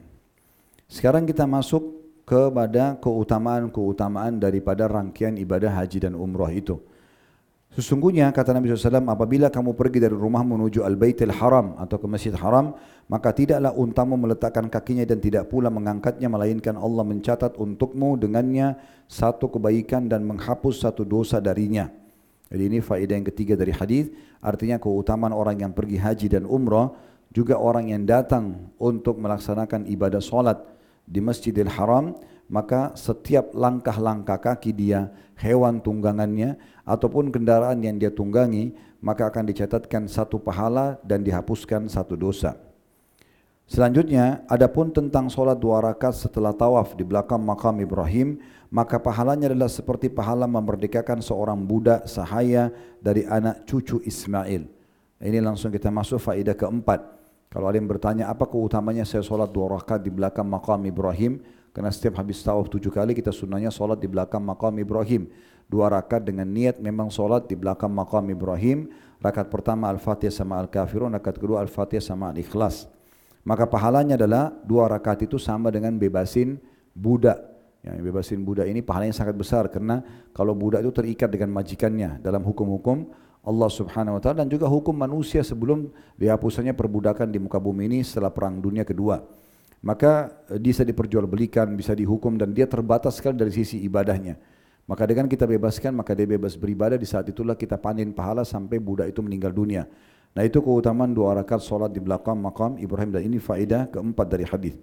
Sekarang 0.90 1.26
kita 1.26 1.46
masuk 1.46 2.02
kepada 2.26 2.98
keutamaan-keutamaan 2.98 4.38
daripada 4.38 4.86
rangkaian 4.86 5.34
ibadah 5.38 5.70
haji 5.70 6.06
dan 6.06 6.14
umrah 6.14 6.50
itu 6.54 6.78
Sesungguhnya 7.70 8.34
kata 8.34 8.50
Nabi 8.50 8.66
SAW, 8.74 9.06
apabila 9.06 9.46
kamu 9.46 9.78
pergi 9.78 10.02
dari 10.02 10.16
rumah 10.18 10.42
menuju 10.42 10.82
Al-Baitil 10.82 11.30
Haram 11.30 11.78
atau 11.78 12.02
ke 12.02 12.06
Masjid 12.10 12.34
Haram, 12.34 12.74
maka 13.06 13.30
tidaklah 13.30 13.70
untamu 13.78 14.18
meletakkan 14.18 14.66
kakinya 14.66 15.06
dan 15.06 15.22
tidak 15.22 15.46
pula 15.46 15.70
mengangkatnya, 15.70 16.26
melainkan 16.26 16.74
Allah 16.74 17.06
mencatat 17.06 17.54
untukmu 17.54 18.18
dengannya 18.18 18.74
satu 19.06 19.54
kebaikan 19.54 20.10
dan 20.10 20.26
menghapus 20.26 20.82
satu 20.82 21.06
dosa 21.06 21.38
darinya. 21.38 21.86
Jadi 22.50 22.62
ini 22.66 22.78
faedah 22.82 23.14
yang 23.14 23.26
ketiga 23.30 23.54
dari 23.54 23.70
hadis, 23.70 24.10
artinya 24.42 24.82
keutamaan 24.82 25.30
orang 25.30 25.62
yang 25.62 25.70
pergi 25.70 26.02
haji 26.02 26.26
dan 26.26 26.50
umrah 26.50 26.90
juga 27.30 27.54
orang 27.54 27.94
yang 27.94 28.02
datang 28.02 28.74
untuk 28.82 29.22
melaksanakan 29.22 29.86
ibadah 29.86 30.18
solat 30.18 30.58
di 31.06 31.22
Masjidil 31.22 31.70
Haram, 31.70 32.18
maka 32.50 32.98
setiap 32.98 33.54
langkah-langkah 33.54 34.42
kaki 34.42 34.74
dia, 34.74 35.14
hewan 35.38 35.78
tunggangannya, 35.78 36.58
ataupun 36.90 37.30
kendaraan 37.30 37.78
yang 37.78 37.94
dia 37.94 38.10
tunggangi, 38.10 38.74
maka 38.98 39.30
akan 39.30 39.46
dicatatkan 39.46 40.10
satu 40.10 40.42
pahala 40.42 40.98
dan 41.06 41.22
dihapuskan 41.22 41.86
satu 41.86 42.18
dosa. 42.18 42.58
Selanjutnya, 43.70 44.42
adapun 44.50 44.90
tentang 44.90 45.30
solat 45.30 45.54
dua 45.62 45.78
rakaat 45.78 46.18
setelah 46.18 46.50
tawaf 46.50 46.98
di 46.98 47.06
belakang 47.06 47.38
makam 47.38 47.78
Ibrahim, 47.78 48.42
maka 48.66 48.98
pahalanya 48.98 49.46
adalah 49.46 49.70
seperti 49.70 50.10
pahala 50.10 50.50
memerdekakan 50.50 51.22
seorang 51.22 51.62
budak 51.62 52.10
sahaya 52.10 52.74
dari 52.98 53.22
anak 53.30 53.62
cucu 53.70 54.02
Ismail. 54.02 54.66
Ini 55.22 55.38
langsung 55.38 55.70
kita 55.70 55.86
masuk 55.86 56.18
faedah 56.18 56.58
keempat. 56.58 57.19
Kalau 57.50 57.66
ada 57.66 57.82
yang 57.82 57.90
bertanya 57.90 58.30
apa 58.30 58.46
keutamanya 58.46 59.02
saya 59.02 59.26
solat 59.26 59.50
dua 59.50 59.74
rakaat 59.74 60.06
di 60.06 60.10
belakang 60.14 60.46
makam 60.46 60.78
Ibrahim, 60.86 61.42
karena 61.74 61.90
setiap 61.90 62.22
habis 62.22 62.38
tawaf 62.46 62.70
tujuh 62.70 62.94
kali 62.94 63.10
kita 63.10 63.34
sunnahnya 63.34 63.74
solat 63.74 63.98
di 63.98 64.06
belakang 64.06 64.38
makam 64.38 64.70
Ibrahim. 64.78 65.26
Dua 65.66 65.90
rakaat 65.90 66.26
dengan 66.26 66.46
niat 66.46 66.78
memang 66.78 67.10
solat 67.10 67.50
di 67.50 67.58
belakang 67.58 67.90
makam 67.90 68.22
Ibrahim. 68.30 68.86
Rakaat 69.18 69.50
pertama 69.50 69.90
Al-Fatihah 69.90 70.30
sama 70.30 70.62
Al-Kafirun, 70.62 71.10
rakaat 71.10 71.42
kedua 71.42 71.58
Al-Fatihah 71.66 72.02
sama 72.02 72.30
Al-Ikhlas. 72.30 72.86
Maka 73.42 73.66
pahalanya 73.66 74.14
adalah 74.14 74.54
dua 74.62 74.86
rakaat 74.86 75.26
itu 75.26 75.34
sama 75.34 75.74
dengan 75.74 75.98
bebasin 75.98 76.54
budak. 76.94 77.50
Yang 77.82 77.98
bebasin 78.06 78.40
budak 78.46 78.70
ini 78.70 78.78
pahalanya 78.78 79.16
sangat 79.16 79.34
besar 79.34 79.66
karena 79.72 80.04
kalau 80.30 80.54
budak 80.54 80.86
itu 80.86 80.92
terikat 80.94 81.32
dengan 81.32 81.50
majikannya 81.50 82.22
dalam 82.22 82.44
hukum-hukum 82.46 83.10
Allah 83.40 83.72
subhanahu 83.72 84.16
wa 84.16 84.20
ta'ala 84.20 84.44
dan 84.44 84.48
juga 84.52 84.68
hukum 84.68 84.92
manusia 84.92 85.40
sebelum 85.40 85.88
dihapusnya 86.20 86.76
perbudakan 86.76 87.32
di 87.32 87.40
muka 87.40 87.56
bumi 87.56 87.88
ini 87.88 87.98
setelah 88.04 88.28
perang 88.28 88.60
dunia 88.60 88.84
kedua. 88.84 89.24
Maka 89.80 90.44
eh, 90.52 90.60
bisa 90.60 90.84
diperjualbelikan, 90.84 91.72
bisa 91.72 91.96
dihukum 91.96 92.36
dan 92.36 92.52
dia 92.52 92.68
terbatas 92.68 93.16
sekali 93.16 93.40
dari 93.40 93.48
sisi 93.48 93.80
ibadahnya. 93.80 94.36
Maka 94.84 95.08
dengan 95.08 95.30
kita 95.30 95.48
bebaskan, 95.48 95.96
maka 95.96 96.12
dia 96.12 96.26
bebas 96.26 96.58
beribadah, 96.58 96.98
di 96.98 97.06
saat 97.06 97.24
itulah 97.30 97.54
kita 97.54 97.78
panen 97.78 98.12
pahala 98.12 98.42
sampai 98.42 98.76
budak 98.82 99.08
itu 99.08 99.22
meninggal 99.22 99.54
dunia. 99.54 99.86
Nah 100.34 100.42
itu 100.42 100.60
keutamaan 100.60 101.14
dua 101.14 101.38
rakaat 101.40 101.62
solat 101.62 101.90
di 101.94 102.02
belakang 102.02 102.38
makam 102.38 102.76
Ibrahim 102.76 103.14
dan 103.14 103.22
ini 103.22 103.38
faedah 103.38 103.88
keempat 103.88 104.26
dari 104.26 104.44
hadis. 104.46 104.74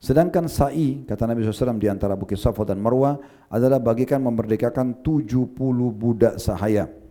Sedangkan 0.00 0.50
sa'i, 0.50 1.00
kata 1.08 1.24
Nabi 1.24 1.48
SAW 1.48 1.80
di 1.80 1.88
antara 1.88 2.12
Bukit 2.12 2.36
Safa 2.36 2.60
dan 2.68 2.76
Marwah 2.76 3.16
adalah 3.48 3.80
bagikan 3.80 4.20
memerdekakan 4.20 5.00
70 5.00 5.56
budak 5.96 6.36
sahaya. 6.36 7.03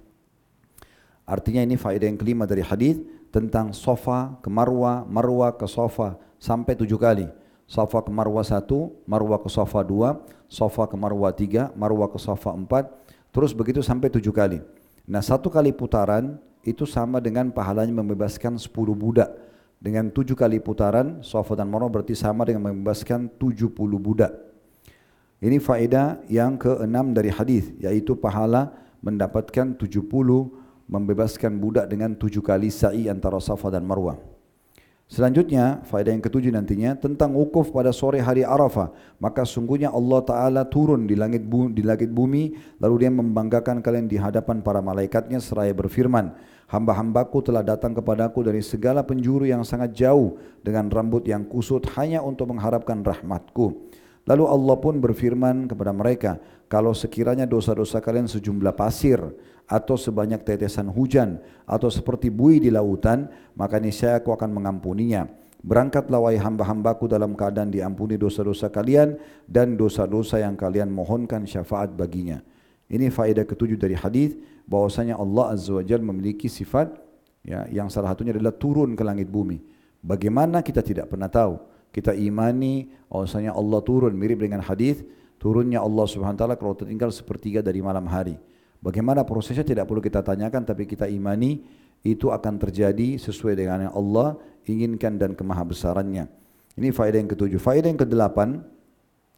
Artinya 1.24 1.63
ini 1.63 1.80
faedah 1.80 2.08
yang 2.12 2.20
kelima 2.20 2.44
dari 2.44 2.60
hadis 2.60 3.00
tentang 3.32 3.72
sofa 3.72 4.36
ke 4.44 4.51
marwa, 4.51 5.08
marwa 5.08 5.56
ke 5.56 5.65
sofa 5.65 6.20
sampai 6.38 6.75
tujuh 6.75 7.00
kali. 7.00 7.27
Sofa 7.63 8.03
ke 8.03 8.12
marwa 8.12 8.44
satu, 8.44 8.92
marwa 9.08 9.39
ke 9.39 9.48
sofa 9.48 9.82
dua, 9.82 10.20
sofa 10.51 10.84
ke 10.86 11.00
marwa 11.00 11.32
tiga, 11.32 11.72
marwa 11.74 12.06
ke 12.12 12.20
sofa 12.20 12.51
empat, 12.51 12.92
terus 13.32 13.56
begitu 13.56 13.80
sampai 13.80 14.12
tujuh 14.12 14.36
kali. 14.36 14.60
Nah 15.08 15.24
satu 15.24 15.48
kali 15.48 15.72
putaran 15.72 16.38
itu 16.68 16.84
sama 16.84 17.24
dengan 17.24 17.50
pahalanya 17.50 17.96
membebaskan 18.03 18.60
sepuluh 18.60 18.94
budak. 18.94 19.32
Dengan 19.84 20.08
tujuh 20.12 20.36
kali 20.36 20.63
putaran, 20.63 21.20
sofa 21.24 21.60
dan 21.60 21.72
marwa 21.72 21.92
berarti 21.92 22.15
sama 22.15 22.48
dengan 22.48 22.72
membebaskan 22.72 23.32
tujuh 23.39 23.72
puluh 23.72 24.00
budak. 24.00 24.32
Ini 25.44 25.60
faedah 25.60 26.24
yang 26.32 26.56
keenam 26.56 27.12
dari 27.12 27.27
hadis, 27.27 27.68
yaitu 27.80 28.15
pahala 28.15 28.72
mendapatkan 29.03 29.75
tujuh 29.75 30.08
puluh 30.08 30.56
membebaskan 30.93 31.57
budak 31.57 31.89
dengan 31.89 32.13
tujuh 32.13 32.45
kali 32.45 32.69
sa'i 32.69 33.09
antara 33.09 33.41
Safa 33.41 33.73
dan 33.73 33.81
Marwah. 33.81 34.21
Selanjutnya, 35.09 35.81
faedah 35.85 36.09
yang 36.09 36.23
ketujuh 36.25 36.50
nantinya 36.50 36.97
tentang 36.97 37.38
wukuf 37.38 37.69
pada 37.69 37.93
sore 37.93 38.17
hari 38.17 38.41
Arafah. 38.41 38.93
Maka 39.21 39.45
sungguhnya 39.45 39.93
Allah 39.93 40.21
Ta'ala 40.25 40.62
turun 40.65 41.05
di 41.05 41.13
langit, 41.13 41.45
bumi, 41.45 41.69
di 41.75 41.85
langit 41.85 42.09
bumi, 42.09 42.57
lalu 42.81 43.05
dia 43.05 43.12
membanggakan 43.13 43.81
kalian 43.83 44.09
di 44.09 44.17
hadapan 44.17 44.65
para 44.65 44.81
malaikatnya 44.81 45.38
seraya 45.38 45.73
berfirman, 45.73 46.33
Hamba-hambaku 46.65 47.45
telah 47.45 47.62
datang 47.62 47.93
kepadaku 47.93 48.41
dari 48.41 48.65
segala 48.65 49.05
penjuru 49.05 49.45
yang 49.45 49.62
sangat 49.62 49.93
jauh 49.93 50.39
dengan 50.65 50.89
rambut 50.89 51.21
yang 51.29 51.45
kusut 51.45 51.85
hanya 51.93 52.25
untuk 52.25 52.50
mengharapkan 52.50 53.05
rahmatku. 53.05 53.93
Lalu 54.25 54.43
Allah 54.47 54.75
pun 54.79 54.97
berfirman 54.97 55.67
kepada 55.69 55.91
mereka, 55.93 56.41
kalau 56.71 56.95
sekiranya 56.95 57.45
dosa-dosa 57.45 58.01
kalian 58.01 58.25
sejumlah 58.25 58.73
pasir, 58.73 59.19
atau 59.74 59.98
sebanyak 59.98 60.46
tetesan 60.46 60.94
hujan 60.94 61.42
atau 61.65 61.89
seperti 61.89 62.30
bui 62.30 62.62
di 62.62 62.70
lautan 62.70 63.25
maka 63.58 63.82
niscaya 63.82 64.22
aku 64.22 64.30
akan 64.30 64.53
mengampuninya. 64.53 65.25
Berangkatlah 65.63 66.20
wahai 66.20 66.38
hamba-hambaku 66.38 67.10
dalam 67.10 67.34
keadaan 67.34 67.72
diampuni 67.74 68.20
dosa-dosa 68.20 68.70
kalian 68.70 69.18
dan 69.48 69.80
dosa-dosa 69.80 70.44
yang 70.44 70.53
kalian 70.60 70.92
mohonkan 70.92 71.48
syafaat 71.48 71.96
baginya. 71.96 72.44
Ini 72.92 73.10
faedah 73.10 73.48
ketujuh 73.48 73.80
dari 73.80 73.96
hadis 73.96 74.36
bahwasanya 74.68 75.18
Allah 75.18 75.56
Azza 75.56 75.74
wa 75.74 75.82
Jalla 75.82 76.03
memiliki 76.03 76.51
sifat 76.51 76.94
ya 77.48 77.63
yang 77.72 77.88
salah 77.88 78.12
satunya 78.12 78.36
adalah 78.36 78.53
turun 78.53 78.94
ke 78.94 79.01
langit 79.08 79.32
bumi. 79.32 79.63
Bagaimana 80.03 80.60
kita 80.60 80.84
tidak 80.84 81.08
pernah 81.08 81.32
tahu? 81.32 81.58
Kita 81.96 82.12
imani 82.12 82.92
bahwasanya 83.08 83.56
Allah 83.56 83.80
turun. 83.88 84.12
Mirip 84.20 84.44
dengan 84.44 84.60
hadis 84.60 85.00
turunnya 85.39 85.80
Allah 85.80 86.06
Subhanahu 86.12 86.36
wa 86.36 86.42
taala 86.44 86.56
kalau 86.60 86.75
tertinggal 86.75 87.08
sepertiga 87.15 87.63
dari 87.63 87.80
malam 87.80 88.03
hari 88.12 88.36
Bagaimana 88.83 89.23
prosesnya 89.23 89.63
tidak 89.63 89.87
perlu 89.87 90.03
kita 90.03 90.19
tanyakan 90.19 90.67
tapi 90.67 90.83
kita 90.83 91.07
imani 91.07 91.63
itu 92.03 92.27
akan 92.27 92.59
terjadi 92.59 93.15
sesuai 93.15 93.55
dengan 93.55 93.87
yang 93.87 93.95
Allah 93.95 94.35
inginkan 94.67 95.15
dan 95.15 95.31
kemahabesarannya. 95.31 96.27
Ini 96.75 96.91
faedah 96.91 97.23
yang 97.23 97.31
ketujuh. 97.31 97.63
Faedah 97.63 97.87
yang 97.87 98.01
kedelapan, 98.03 98.59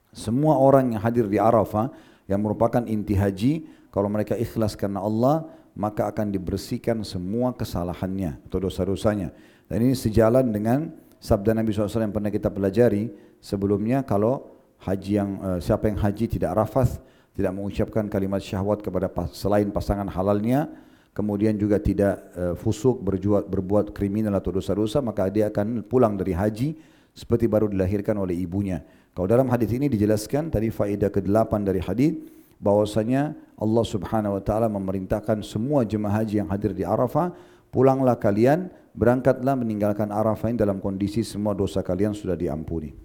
semua 0.09 0.57
orang 0.57 0.97
yang 0.97 1.01
hadir 1.05 1.29
di 1.29 1.37
Arafah 1.37 1.93
yang 2.25 2.41
merupakan 2.41 2.81
inti 2.89 3.13
haji, 3.13 3.69
kalau 3.93 4.09
mereka 4.09 4.33
ikhlas 4.33 4.73
karena 4.73 5.05
Allah, 5.05 5.45
maka 5.77 6.09
akan 6.09 6.33
dibersihkan 6.33 7.05
semua 7.05 7.53
kesalahannya 7.53 8.41
atau 8.49 8.65
dosa-dosanya. 8.65 9.29
Dan 9.69 9.85
ini 9.85 9.93
sejalan 9.93 10.49
dengan 10.49 10.89
sabda 11.21 11.53
Nabi 11.53 11.69
SAW 11.69 12.09
yang 12.09 12.15
pernah 12.15 12.33
kita 12.33 12.49
pelajari 12.49 13.13
sebelumnya 13.37 14.01
kalau 14.01 14.55
haji 14.81 15.11
yang 15.21 15.29
uh, 15.37 15.59
siapa 15.61 15.91
yang 15.91 15.99
haji 16.01 16.25
tidak 16.31 16.55
rafath 16.57 16.97
tidak 17.35 17.51
mengucapkan 17.51 18.07
kalimat 18.07 18.39
syahwat 18.39 18.79
kepada 18.79 19.11
selain 19.35 19.67
pasangan 19.67 20.07
halalnya, 20.07 20.71
kemudian 21.11 21.59
juga 21.59 21.83
tidak 21.83 22.31
uh, 22.33 22.55
fusuk, 22.55 23.03
berjuat, 23.03 23.51
berbuat 23.51 23.91
kriminal 23.91 24.39
atau 24.39 24.55
dosa-dosa, 24.55 25.03
maka 25.03 25.27
dia 25.27 25.51
akan 25.51 25.83
pulang 25.83 26.15
dari 26.15 26.31
haji 26.31 26.79
seperti 27.11 27.51
baru 27.51 27.67
dilahirkan 27.67 28.15
oleh 28.15 28.35
ibunya. 28.39 28.83
Kalau 29.15 29.27
dalam 29.27 29.47
hadis 29.47 29.71
ini 29.71 29.87
dijelaskan 29.87 30.51
tadi 30.51 30.71
faedah 30.71 31.07
ke-8 31.07 31.51
dari 31.63 31.79
hadis 31.79 32.19
bahwasanya 32.59 33.35
Allah 33.55 33.85
Subhanahu 33.87 34.35
wa 34.39 34.43
taala 34.43 34.67
memerintahkan 34.67 35.39
semua 35.43 35.87
jemaah 35.87 36.23
haji 36.23 36.43
yang 36.43 36.51
hadir 36.51 36.75
di 36.75 36.83
Arafah, 36.83 37.31
pulanglah 37.71 38.19
kalian, 38.19 38.67
berangkatlah 38.95 39.55
meninggalkan 39.55 40.11
Arafah 40.11 40.51
ini 40.51 40.59
dalam 40.59 40.83
kondisi 40.83 41.23
semua 41.23 41.55
dosa 41.55 41.79
kalian 41.79 42.11
sudah 42.11 42.35
diampuni. 42.35 43.04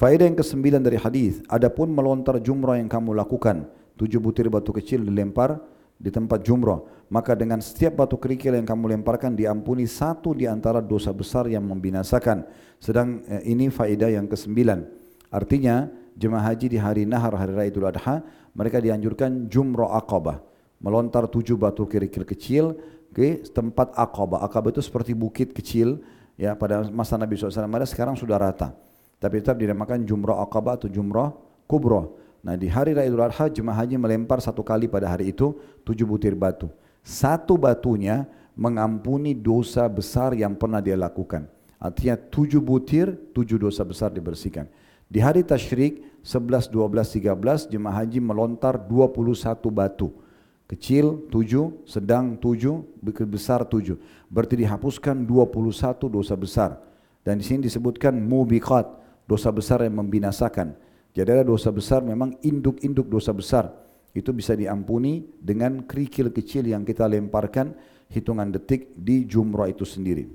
Faedah 0.00 0.32
yang 0.32 0.32
kesembilan 0.32 0.80
dari 0.80 0.96
hadis, 0.96 1.44
adapun 1.44 1.92
melontar 1.92 2.40
jumrah 2.40 2.80
yang 2.80 2.88
kamu 2.88 3.12
lakukan, 3.20 3.68
tujuh 4.00 4.16
butir 4.16 4.48
batu 4.48 4.72
kecil 4.72 5.04
dilempar 5.04 5.60
di 6.00 6.08
tempat 6.08 6.40
jumrah, 6.40 6.80
maka 7.12 7.36
dengan 7.36 7.60
setiap 7.60 8.00
batu 8.00 8.16
kerikil 8.16 8.56
yang 8.56 8.64
kamu 8.64 8.96
lemparkan 8.96 9.36
diampuni 9.36 9.84
satu 9.84 10.32
di 10.32 10.48
antara 10.48 10.80
dosa 10.80 11.12
besar 11.12 11.52
yang 11.52 11.68
membinasakan. 11.68 12.48
Sedang 12.80 13.20
eh, 13.28 13.44
ini 13.44 13.68
faedah 13.68 14.08
yang 14.08 14.24
kesembilan. 14.24 14.88
Artinya 15.28 15.92
jemaah 16.16 16.48
haji 16.48 16.72
di 16.72 16.78
hari 16.80 17.04
nahar 17.04 17.36
hari 17.36 17.52
raya 17.52 17.68
Idul 17.68 17.84
Adha 17.84 18.24
mereka 18.56 18.80
dianjurkan 18.80 19.52
jumrah 19.52 20.00
akabah, 20.00 20.40
melontar 20.80 21.28
tujuh 21.28 21.60
batu 21.60 21.84
kerikil 21.84 22.24
kecil 22.24 22.72
ke 23.12 23.44
tempat 23.52 23.92
akabah. 24.00 24.48
Akabah 24.48 24.72
itu 24.72 24.80
seperti 24.80 25.12
bukit 25.12 25.52
kecil 25.52 26.00
ya 26.40 26.56
pada 26.56 26.88
masa 26.88 27.20
Nabi 27.20 27.36
SAW 27.36 27.68
sekarang 27.84 28.16
sudah 28.16 28.40
rata. 28.40 28.88
Tapi 29.20 29.44
tetap 29.44 29.60
dinamakan 29.60 30.08
jumrah 30.08 30.40
akabah 30.40 30.80
atau 30.80 30.88
jumrah 30.88 31.36
kubra. 31.68 32.08
Nah 32.40 32.56
di 32.56 32.72
hari 32.72 32.96
Raya 32.96 33.12
Idul 33.12 33.20
Adha 33.20 33.52
jemaah 33.52 33.84
haji 33.84 34.00
melempar 34.00 34.40
satu 34.40 34.64
kali 34.64 34.88
pada 34.88 35.12
hari 35.12 35.28
itu 35.28 35.52
tujuh 35.84 36.08
butir 36.08 36.32
batu. 36.32 36.72
Satu 37.04 37.60
batunya 37.60 38.24
mengampuni 38.56 39.36
dosa 39.36 39.84
besar 39.92 40.32
yang 40.32 40.56
pernah 40.56 40.80
dia 40.80 40.96
lakukan. 40.96 41.44
Artinya 41.80 42.16
tujuh 42.16 42.60
butir, 42.60 43.12
tujuh 43.36 43.56
dosa 43.60 43.84
besar 43.84 44.12
dibersihkan. 44.12 44.68
Di 45.08 45.20
hari 45.20 45.44
Tashrik 45.44 46.20
11, 46.24 46.68
12, 46.68 47.24
13 47.24 47.72
jemaah 47.72 48.04
haji 48.04 48.20
melontar 48.20 48.76
21 48.76 49.68
batu. 49.72 50.12
Kecil 50.68 51.26
tujuh, 51.32 51.82
sedang 51.82 52.38
tujuh, 52.38 52.84
besar 53.26 53.66
tujuh. 53.66 53.98
Berarti 54.30 54.60
dihapuskan 54.60 55.24
21 55.26 56.06
dosa 56.06 56.36
besar. 56.38 56.78
Dan 57.26 57.40
di 57.40 57.44
sini 57.44 57.66
disebutkan 57.66 58.14
mubiqat 58.16 58.99
dosa 59.30 59.54
besar 59.54 59.86
yang 59.86 59.94
membinasakan. 60.02 60.74
Jadi 61.14 61.28
ada 61.30 61.46
dosa 61.46 61.70
besar 61.70 62.02
memang 62.02 62.34
induk-induk 62.42 63.06
dosa 63.06 63.30
besar. 63.30 63.70
itu 64.10 64.34
bisa 64.34 64.58
diampuni 64.58 65.22
dengan 65.38 65.86
kerikil 65.86 66.34
kecil 66.34 66.66
yang 66.66 66.82
kita 66.82 67.06
lemparkan 67.06 67.78
hitungan 68.10 68.50
detik 68.50 68.90
di 68.98 69.22
jumrah 69.22 69.70
itu 69.70 69.86
sendiri. 69.86 70.26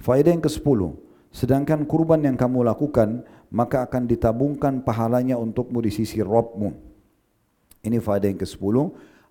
Faedah 0.00 0.32
yang 0.32 0.40
ke-10, 0.40 0.96
sedangkan 1.28 1.84
kurban 1.84 2.24
yang 2.24 2.40
kamu 2.40 2.64
lakukan 2.64 3.20
maka 3.52 3.84
akan 3.84 4.06
ditabungkan 4.06 4.80
pahalanya 4.86 5.36
untukmu 5.36 5.82
di 5.82 5.92
sisi 5.92 6.22
Rabbmu. 6.22 6.70
Ini 7.84 7.98
faedah 8.00 8.30
yang 8.30 8.40
ke-10, 8.40 8.76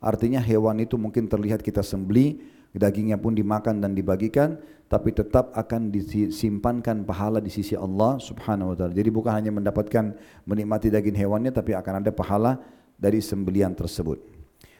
artinya 0.03 0.41
hewan 0.43 0.83
itu 0.83 0.99
mungkin 0.99 1.25
terlihat 1.25 1.63
kita 1.63 1.81
sembeli, 1.81 2.43
dagingnya 2.77 3.17
pun 3.17 3.33
dimakan 3.33 3.81
dan 3.81 3.97
dibagikan, 3.97 4.61
tapi 4.89 5.13
tetap 5.13 5.53
akan 5.53 5.93
disimpankan 5.93 7.05
pahala 7.05 7.37
di 7.37 7.53
sisi 7.53 7.77
Allah 7.77 8.17
Subhanahu 8.17 8.73
wa 8.73 8.75
taala. 8.75 8.93
Jadi 8.93 9.09
bukan 9.13 9.29
hanya 9.29 9.53
mendapatkan 9.53 10.17
menikmati 10.49 10.89
daging 10.89 11.13
hewannya 11.13 11.53
tapi 11.53 11.77
akan 11.77 12.01
ada 12.01 12.09
pahala 12.09 12.57
dari 12.97 13.21
sembelian 13.21 13.77
tersebut. 13.77 14.17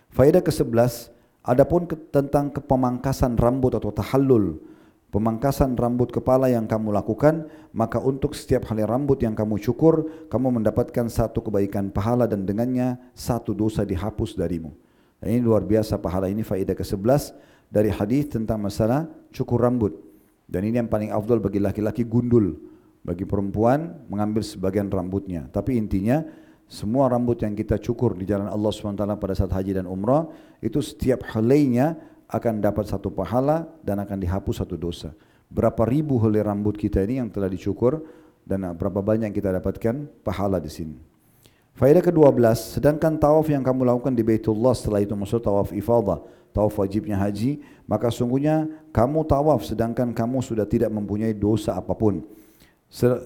Faedah 0.10 0.42
ke-11, 0.42 1.14
adapun 1.46 1.86
ke, 1.86 1.94
tentang 2.10 2.50
kepemangkasan 2.50 3.38
rambut 3.38 3.78
atau 3.78 3.94
tahallul, 3.94 4.58
pemangkasan 5.14 5.78
rambut 5.78 6.10
kepala 6.10 6.50
yang 6.50 6.66
kamu 6.66 6.90
lakukan, 6.90 7.46
maka 7.70 8.02
untuk 8.02 8.34
setiap 8.34 8.66
helai 8.74 8.90
rambut 8.90 9.22
yang 9.22 9.38
kamu 9.38 9.62
cukur, 9.62 10.10
kamu 10.34 10.62
mendapatkan 10.62 11.06
satu 11.06 11.46
kebaikan 11.46 11.94
pahala 11.94 12.26
dan 12.26 12.50
dengannya 12.50 12.98
satu 13.14 13.54
dosa 13.54 13.86
dihapus 13.86 14.34
darimu. 14.34 14.74
Dan 15.22 15.38
ini 15.38 15.42
luar 15.46 15.62
biasa 15.62 16.02
pahala 16.02 16.32
ini 16.32 16.42
faedah 16.42 16.74
ke-11 16.74 17.38
dari 17.70 17.94
hadis 17.94 18.34
tentang 18.34 18.60
masalah 18.60 19.08
cukur 19.30 19.62
rambut. 19.62 19.94
Dan 20.50 20.66
ini 20.66 20.82
yang 20.82 20.90
paling 20.90 21.14
afdal 21.14 21.38
bagi 21.38 21.62
laki-laki 21.62 22.04
gundul. 22.04 22.58
Bagi 23.00 23.24
perempuan 23.24 24.06
mengambil 24.12 24.44
sebagian 24.44 24.92
rambutnya. 24.92 25.48
Tapi 25.54 25.80
intinya 25.80 26.26
semua 26.70 27.10
rambut 27.10 27.40
yang 27.42 27.56
kita 27.58 27.80
cukur 27.82 28.14
di 28.14 28.30
jalan 28.30 28.46
Allah 28.46 28.70
SWT 28.70 29.02
pada 29.18 29.34
saat 29.34 29.50
haji 29.50 29.82
dan 29.82 29.90
umrah 29.90 30.30
itu 30.62 30.84
setiap 30.84 31.26
helainya 31.34 31.98
akan 32.30 32.62
dapat 32.62 32.86
satu 32.86 33.10
pahala 33.10 33.66
dan 33.82 33.98
akan 34.06 34.22
dihapus 34.22 34.62
satu 34.62 34.78
dosa. 34.78 35.10
Berapa 35.50 35.82
ribu 35.90 36.22
helai 36.22 36.46
rambut 36.46 36.78
kita 36.78 37.02
ini 37.02 37.18
yang 37.18 37.34
telah 37.34 37.50
dicukur 37.50 38.06
dan 38.46 38.70
berapa 38.78 39.02
banyak 39.02 39.34
kita 39.34 39.50
dapatkan 39.58 40.22
pahala 40.22 40.62
di 40.62 40.70
sini. 40.70 40.98
Faedah 41.74 42.04
ke-12, 42.06 42.78
sedangkan 42.78 43.18
tawaf 43.18 43.50
yang 43.50 43.64
kamu 43.64 43.88
lakukan 43.88 44.14
di 44.14 44.22
Baitullah 44.22 44.76
setelah 44.76 45.00
itu 45.00 45.16
maksud 45.16 45.40
tawaf 45.42 45.72
ifadah, 45.72 46.22
tawaf 46.56 46.78
wajibnya 46.80 47.18
haji, 47.18 47.62
maka 47.86 48.10
sungguhnya 48.10 48.68
kamu 48.92 49.26
tawaf 49.26 49.66
sedangkan 49.66 50.14
kamu 50.14 50.42
sudah 50.42 50.66
tidak 50.66 50.90
mempunyai 50.94 51.34
dosa 51.34 51.78
apapun. 51.78 52.26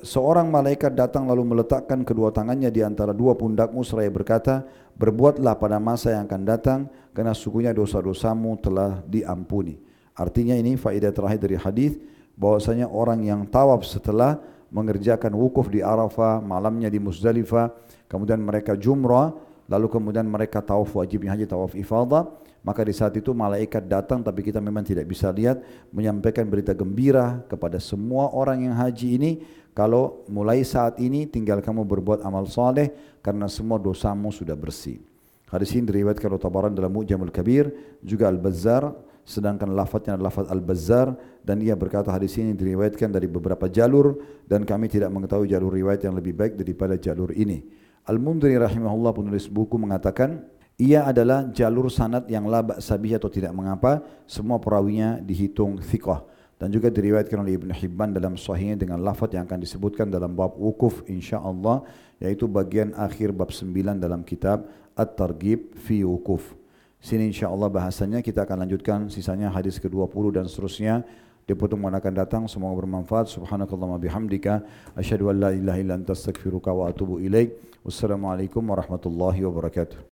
Seorang 0.03 0.51
malaikat 0.51 0.91
datang 0.91 1.23
lalu 1.23 1.55
meletakkan 1.55 2.03
kedua 2.03 2.35
tangannya 2.35 2.67
di 2.67 2.83
antara 2.83 3.15
dua 3.15 3.31
pundakmu 3.31 3.79
seraya 3.87 4.11
berkata, 4.11 4.67
berbuatlah 4.99 5.55
pada 5.55 5.79
masa 5.79 6.11
yang 6.11 6.27
akan 6.27 6.43
datang 6.43 6.79
karena 7.15 7.31
sungguhnya 7.31 7.71
dosa-dosamu 7.71 8.59
telah 8.59 8.99
diampuni. 9.07 9.79
Artinya 10.13 10.53
ini 10.59 10.75
faedah 10.75 11.15
terakhir 11.15 11.39
dari 11.47 11.55
hadis 11.55 11.95
bahwasanya 12.35 12.91
orang 12.91 13.23
yang 13.23 13.47
tawaf 13.47 13.87
setelah 13.87 14.37
mengerjakan 14.73 15.31
wukuf 15.37 15.69
di 15.69 15.79
Arafah, 15.79 16.41
malamnya 16.41 16.91
di 16.91 16.99
Muzdalifah, 16.99 17.71
kemudian 18.09 18.41
mereka 18.41 18.73
jumrah, 18.73 19.31
lalu 19.67 19.87
kemudian 19.87 20.27
mereka 20.27 20.59
tawaf 20.59 20.91
wajibnya 20.95 21.35
haji 21.35 21.45
tawaf 21.47 21.73
ifadah, 21.77 22.27
maka 22.63 22.81
di 22.87 22.95
saat 22.95 23.11
itu 23.19 23.35
malaikat 23.35 23.83
datang 23.83 24.23
tapi 24.23 24.39
kita 24.39 24.63
memang 24.63 24.87
tidak 24.87 25.03
bisa 25.03 25.27
lihat 25.35 25.59
menyampaikan 25.91 26.47
berita 26.47 26.71
gembira 26.71 27.43
kepada 27.51 27.75
semua 27.77 28.31
orang 28.31 28.71
yang 28.71 28.75
haji 28.75 29.07
ini 29.19 29.31
kalau 29.75 30.23
mulai 30.31 30.63
saat 30.63 31.01
ini 31.01 31.27
tinggal 31.27 31.59
kamu 31.59 31.83
berbuat 31.83 32.23
amal 32.23 32.47
saleh 32.47 32.93
karena 33.19 33.51
semua 33.51 33.81
dosamu 33.81 34.31
sudah 34.31 34.55
bersih. 34.55 35.01
Hadis 35.49 35.75
ini 35.77 35.85
diriwayatkan 35.85 36.33
oleh 36.33 36.41
Tabaran 36.41 36.73
dalam 36.73 36.89
Mu'jamul 36.89 37.29
Kabir, 37.29 37.69
juga 38.01 38.25
Al-Bazzar, 38.25 38.89
sedangkan 39.21 39.69
lafadznya 39.69 40.17
adalah 40.17 40.33
lafaz 40.33 40.49
Al-Bazzar 40.49 41.07
dan 41.45 41.61
ia 41.61 41.77
berkata 41.77 42.09
hadis 42.09 42.35
ini 42.41 42.57
diriwayatkan 42.57 43.13
dari 43.13 43.29
beberapa 43.29 43.69
jalur 43.69 44.17
dan 44.49 44.65
kami 44.65 44.89
tidak 44.89 45.13
mengetahui 45.13 45.53
jalur 45.53 45.69
riwayat 45.69 46.09
yang 46.09 46.17
lebih 46.17 46.33
baik 46.33 46.53
daripada 46.57 46.97
jalur 46.97 47.29
ini. 47.37 47.82
Al-Mundri 48.03 48.59
rahimahullah 48.59 49.15
penulis 49.15 49.47
buku 49.47 49.79
mengatakan 49.79 50.43
ia 50.75 51.07
adalah 51.07 51.47
jalur 51.55 51.87
sanad 51.87 52.27
yang 52.27 52.43
labak 52.51 52.83
sabih 52.83 53.15
atau 53.15 53.31
tidak 53.31 53.55
mengapa 53.55 54.03
semua 54.27 54.59
perawinya 54.59 55.23
dihitung 55.23 55.79
thiqah 55.79 56.19
dan 56.59 56.67
juga 56.67 56.91
diriwayatkan 56.91 57.39
oleh 57.39 57.55
Ibn 57.55 57.71
Hibban 57.71 58.11
dalam 58.11 58.35
sahihnya 58.35 58.83
dengan 58.83 58.99
lafaz 58.99 59.31
yang 59.31 59.47
akan 59.47 59.55
disebutkan 59.55 60.11
dalam 60.11 60.35
bab 60.35 60.51
wukuf 60.59 60.99
insyaallah 61.07 61.87
yaitu 62.19 62.43
bagian 62.43 62.91
akhir 62.99 63.31
bab 63.31 63.55
9 63.55 63.71
dalam 63.95 64.19
kitab 64.27 64.67
At-Targhib 64.99 65.79
fi 65.79 66.03
Wukuf. 66.03 66.59
Sini 67.03 67.31
insyaallah 67.31 67.67
bahasanya 67.67 68.19
kita 68.19 68.43
akan 68.47 68.67
lanjutkan 68.67 68.99
sisanya 69.11 69.51
hadis 69.51 69.79
ke-20 69.79 70.39
dan 70.39 70.45
seterusnya 70.47 71.03
di 71.43 71.53
pertemuan 71.55 71.95
akan 71.95 72.13
datang. 72.13 72.43
Semoga 72.51 72.83
bermanfaat. 72.83 73.31
Subhanakallahumma 73.31 73.99
bihamdika. 73.99 74.63
Asyhadu 74.99 75.31
an 75.31 75.35
la 75.39 75.49
ilaha 75.55 75.79
illa 75.79 75.93
anta 75.95 76.11
astaghfiruka 76.11 76.71
wa 76.71 76.91
atubu 76.91 77.23
ilaik. 77.23 77.55
Wassalamualaikum 77.83 78.63
warahmatullahi 78.63 79.43
wabarakatuh 79.43 80.11